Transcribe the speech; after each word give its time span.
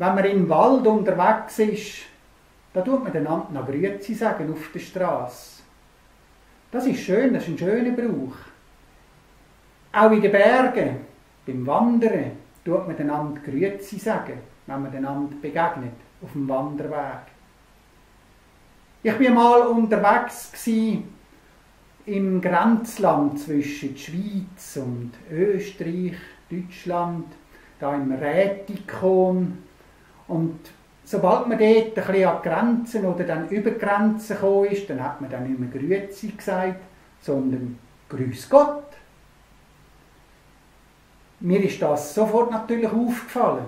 wenn 0.00 0.14
man 0.14 0.24
im 0.24 0.48
Wald 0.48 0.86
unterwegs 0.86 1.58
ist, 1.58 2.06
da 2.72 2.80
tut 2.80 3.04
man 3.04 3.12
einander 3.12 3.48
noch 3.52 3.66
Grüezi 3.66 4.14
sagen 4.14 4.50
auf 4.50 4.70
der 4.72 4.78
Straße. 4.80 5.60
Das 6.70 6.86
ist 6.86 7.00
schön, 7.00 7.34
das 7.34 7.42
ist 7.42 7.50
ein 7.50 7.58
schöner 7.58 7.90
Brauch. 7.90 8.36
Auch 9.92 10.10
in 10.10 10.22
den 10.22 10.32
Bergen, 10.32 11.00
beim 11.44 11.66
Wandern, 11.66 12.30
tut 12.64 12.88
man 12.88 12.96
einander 12.96 13.42
Grüezi 13.42 13.98
sagen, 13.98 14.38
wenn 14.66 14.82
man 14.82 14.96
einander 14.96 15.36
begegnet, 15.36 15.92
auf 16.22 16.32
dem 16.32 16.48
Wanderweg. 16.48 17.26
Ich 19.02 19.20
war 19.20 19.34
mal 19.34 19.66
unterwegs 19.66 20.66
im 22.06 22.40
Grenzland 22.40 23.38
zwischen 23.38 23.98
Schweiz 23.98 24.78
und 24.78 25.12
Österreich, 25.30 26.16
Deutschland, 26.50 27.26
da 27.78 27.94
im 27.94 28.12
Rätikon. 28.12 29.69
Und 30.30 30.60
sobald 31.04 31.48
man 31.48 31.58
dort 31.58 31.86
ein 31.86 31.92
bisschen 31.92 32.24
an 32.24 32.42
Grenzen 32.42 33.04
oder 33.04 33.24
dann 33.24 33.48
über 33.48 33.72
Grenzen 33.72 34.36
gekommen 34.36 34.66
ist, 34.66 34.88
dann 34.88 35.02
hat 35.02 35.20
man 35.20 35.28
dann 35.28 35.42
nicht 35.42 35.58
mehr 35.58 35.68
Grüezi 35.68 36.28
gesagt, 36.28 36.80
sondern 37.20 37.76
Grüß 38.08 38.48
Gott. 38.48 38.84
Mir 41.40 41.64
ist 41.64 41.82
das 41.82 42.14
sofort 42.14 42.52
natürlich 42.52 42.86
aufgefallen. 42.86 43.66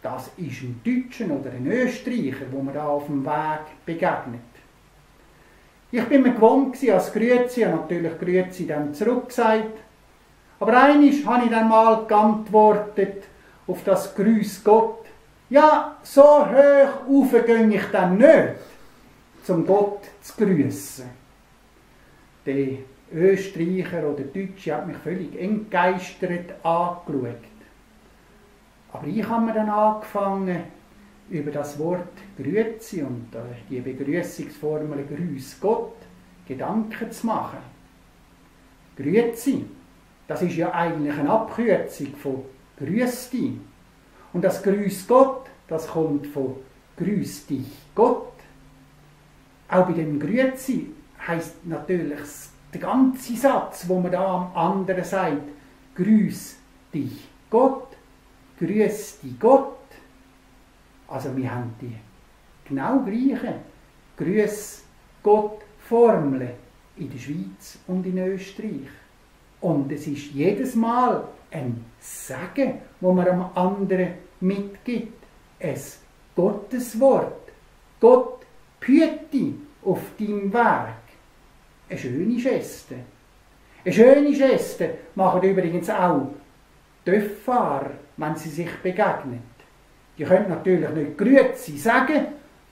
Das 0.00 0.30
ist 0.38 0.62
ein 0.62 0.80
Deutschen 0.82 1.30
oder 1.32 1.50
ein 1.50 1.66
Österreicher, 1.66 2.46
wo 2.50 2.62
man 2.62 2.72
da 2.72 2.86
auf 2.86 3.06
dem 3.06 3.26
Weg 3.26 3.84
begegnet. 3.84 4.40
Ich 5.92 6.04
bin 6.04 6.22
mir 6.22 6.32
gewohnt 6.32 6.76
als 6.90 7.12
Grüezi, 7.12 7.62
habe 7.62 7.76
natürlich 7.76 8.18
Grüezi 8.18 8.66
dann 8.66 8.94
zurückgesagt. 8.94 9.76
Aber 10.60 10.82
eines 10.82 11.26
habe 11.26 11.44
ich 11.44 11.50
dann 11.50 11.68
mal 11.68 12.06
geantwortet 12.06 13.24
auf 13.66 13.84
das 13.84 14.14
Grüß 14.14 14.64
Gott. 14.64 14.99
Ja, 15.50 15.96
so 16.02 16.22
hoch 16.22 17.08
rauf 17.08 17.44
gehe 17.44 17.68
ich 17.68 17.84
dann 17.90 18.18
nicht, 18.18 18.54
zum 19.42 19.66
Gott 19.66 20.04
zu 20.20 20.36
grüßen. 20.36 21.06
Der 22.46 22.78
Österreicher 23.12 24.08
oder 24.08 24.22
Deutsche 24.22 24.74
hat 24.74 24.86
mich 24.86 24.96
völlig 24.98 25.36
entgeistert 25.40 26.54
angeschaut. 26.64 27.42
Aber 28.92 29.06
ich 29.08 29.28
habe 29.28 29.46
mir 29.46 29.54
dann 29.54 29.68
angefangen, 29.68 30.62
über 31.28 31.50
das 31.50 31.78
Wort 31.78 32.12
Grüezi 32.36 33.02
und 33.02 33.26
die 33.68 33.80
Begrüßungsformel 33.80 35.04
Grüß 35.04 35.58
Gott 35.60 35.96
Gedanken 36.46 37.10
zu 37.10 37.26
machen. 37.26 37.58
Grüezi, 38.96 39.64
das 40.28 40.42
ist 40.42 40.56
ja 40.56 40.72
eigentlich 40.72 41.16
eine 41.16 41.30
Abkürzung 41.30 42.14
von 42.14 42.44
Grüß 42.78 43.30
dich. 43.30 43.52
Und 44.32 44.42
das 44.42 44.62
Grüß 44.62 45.06
Gott, 45.06 45.39
das 45.70 45.86
kommt 45.86 46.26
von 46.26 46.56
Grüß 46.96 47.46
dich 47.46 47.66
Gott. 47.94 48.32
Auch 49.68 49.86
bei 49.86 49.92
dem 49.92 50.18
Grüezi 50.18 50.90
heißt 51.26 51.64
natürlich 51.66 52.18
der 52.74 52.80
ganze 52.80 53.36
Satz, 53.36 53.88
wo 53.88 54.00
man 54.00 54.10
da 54.10 54.26
am 54.26 54.56
anderen 54.56 55.04
sagt, 55.04 55.48
Grüß 55.94 56.56
dich 56.92 57.28
Gott, 57.48 57.86
Grüß 58.58 59.20
dich 59.20 59.38
Gott. 59.38 59.76
Also 61.06 61.36
wir 61.36 61.54
haben 61.54 61.72
die 61.80 61.94
genau 62.68 63.00
gleichen 63.00 63.54
Grüß 64.16 64.82
Gott 65.22 65.60
Formeln 65.78 66.50
in 66.96 67.10
der 67.10 67.18
Schweiz 67.18 67.78
und 67.86 68.04
in 68.06 68.18
Österreich. 68.18 68.88
Und 69.60 69.92
es 69.92 70.06
ist 70.06 70.32
jedes 70.32 70.74
Mal 70.74 71.24
ein 71.50 71.84
Sagen, 72.00 72.80
wo 73.00 73.12
man 73.12 73.28
am 73.28 73.50
anderen 73.54 74.14
mitgibt. 74.40 75.19
Es 75.60 76.00
Gotteswort. 76.34 77.52
Gott 78.00 78.40
behüte 78.80 79.54
auf 79.84 80.00
deinem 80.18 80.52
Weg. 80.52 80.94
Eine 81.90 81.98
schöne 81.98 82.36
Geste. 82.36 82.94
Eine 83.84 83.94
schöne 83.94 84.32
Geste 84.32 84.94
machen 85.14 85.42
übrigens 85.42 85.90
auch 85.90 86.28
Töfffahrer, 87.04 87.90
wenn 88.16 88.36
sie 88.36 88.48
sich 88.48 88.74
begegnen. 88.82 89.42
Die 90.16 90.24
können 90.24 90.48
natürlich 90.48 90.88
nicht 90.90 91.18
Grüezi 91.18 91.76
sagen, 91.76 92.26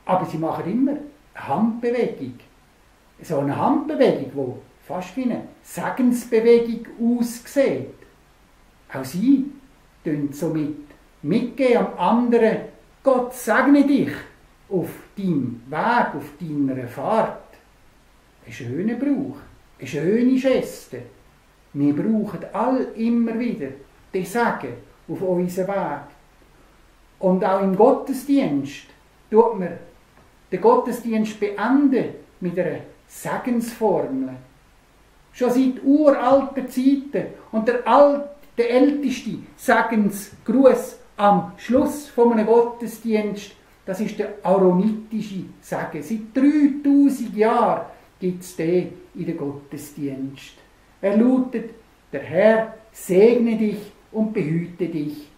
aber 0.06 0.24
sie 0.24 0.38
machen 0.38 0.70
immer 0.70 0.92
eine 0.92 1.48
Handbewegung. 1.48 2.38
So 3.22 3.40
eine 3.40 3.56
Handbewegung, 3.56 4.32
die 4.34 4.86
fast 4.86 5.14
wie 5.16 5.24
eine 5.24 5.42
Segensbewegung 5.62 6.86
aussieht. 7.18 7.94
Auch 8.92 9.04
sie 9.04 9.52
tun 10.04 10.30
somit 10.32 10.76
mitgehen 11.22 11.78
am 11.78 11.98
anderen, 11.98 12.77
Gott 13.02 13.34
segne 13.34 13.86
dich 13.86 14.12
auf 14.68 14.88
deinem 15.16 15.62
Weg, 15.68 16.14
auf 16.14 16.30
deiner 16.40 16.88
Fahrt. 16.88 17.42
Ein 18.46 18.52
schöner 18.52 18.94
Brauch, 18.94 19.36
eine 19.78 19.88
schöne 19.88 20.38
Geste. 20.38 21.02
Wir 21.72 21.94
brauchen 21.94 22.44
all 22.52 22.88
immer 22.96 23.38
wieder 23.38 23.68
den 24.12 24.24
Segen 24.24 24.74
auf 25.08 25.22
unserem 25.22 25.68
Weg. 25.68 26.00
Und 27.18 27.44
auch 27.44 27.62
im 27.62 27.76
Gottesdienst 27.76 28.86
tut 29.30 29.58
man 29.58 29.78
den 30.50 30.60
Gottesdienst 30.60 31.38
beenden 31.38 32.14
mit 32.40 32.58
einer 32.58 32.80
Segensformel. 33.06 34.30
Schon 35.32 35.50
seit 35.50 35.84
uralten 35.84 36.68
Zeiten. 36.68 37.26
Und 37.52 37.68
der, 37.68 37.86
alte, 37.86 38.28
der 38.56 38.70
älteste 38.70 39.38
Segensgruß 39.56 40.96
am 41.18 41.52
Schluss 41.56 42.08
von 42.08 42.32
einem 42.32 42.46
Gottesdienst, 42.46 43.52
das 43.84 44.00
ist 44.00 44.18
der 44.18 44.34
aaronitische 44.42 45.44
Segen. 45.60 46.02
Seit 46.02 46.34
3000 46.34 47.36
Jahren 47.36 47.86
gibt 48.20 48.42
es 48.42 48.56
den 48.56 48.92
in 49.14 49.26
den 49.26 49.36
Gottesdienst. 49.36 50.54
Er 51.00 51.16
lautet, 51.16 51.70
der 52.12 52.22
Herr 52.22 52.74
segne 52.92 53.56
dich 53.56 53.92
und 54.12 54.32
behüte 54.32 54.86
dich. 54.86 55.28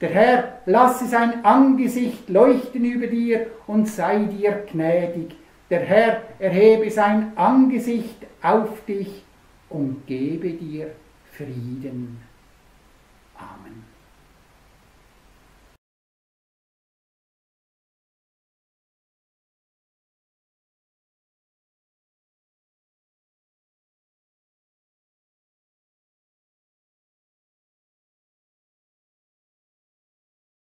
Der 0.00 0.10
Herr 0.10 0.58
lasse 0.66 1.06
sein 1.06 1.44
Angesicht 1.44 2.28
leuchten 2.28 2.84
über 2.84 3.08
dir 3.08 3.48
und 3.66 3.88
sei 3.88 4.24
dir 4.24 4.64
gnädig. 4.70 5.34
Der 5.70 5.80
Herr 5.80 6.22
erhebe 6.38 6.90
sein 6.90 7.36
Angesicht 7.36 8.26
auf 8.42 8.84
dich 8.86 9.24
und 9.68 10.06
gebe 10.06 10.50
dir 10.50 10.92
Frieden. 11.32 12.18
Amen. 13.36 13.97